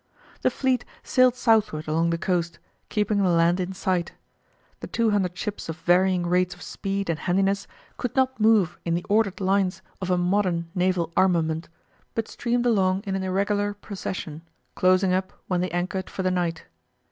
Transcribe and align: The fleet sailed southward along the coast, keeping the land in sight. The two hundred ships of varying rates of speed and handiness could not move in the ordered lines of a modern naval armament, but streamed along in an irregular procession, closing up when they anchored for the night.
The 0.41 0.49
fleet 0.49 0.83
sailed 1.03 1.35
southward 1.35 1.87
along 1.87 2.09
the 2.09 2.17
coast, 2.17 2.57
keeping 2.89 3.19
the 3.21 3.29
land 3.29 3.59
in 3.59 3.71
sight. 3.71 4.13
The 4.79 4.87
two 4.87 5.11
hundred 5.11 5.37
ships 5.37 5.69
of 5.69 5.77
varying 5.77 6.25
rates 6.25 6.55
of 6.55 6.63
speed 6.63 7.07
and 7.07 7.19
handiness 7.19 7.67
could 7.97 8.15
not 8.15 8.39
move 8.39 8.79
in 8.83 8.95
the 8.95 9.05
ordered 9.09 9.39
lines 9.39 9.83
of 10.01 10.09
a 10.09 10.17
modern 10.17 10.71
naval 10.73 11.13
armament, 11.15 11.69
but 12.15 12.27
streamed 12.27 12.65
along 12.65 13.01
in 13.05 13.13
an 13.15 13.21
irregular 13.21 13.75
procession, 13.75 14.41
closing 14.73 15.13
up 15.13 15.33
when 15.45 15.61
they 15.61 15.69
anchored 15.69 16.09
for 16.09 16.23
the 16.23 16.31
night. 16.31 16.65